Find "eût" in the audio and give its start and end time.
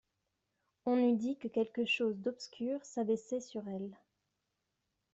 0.97-1.15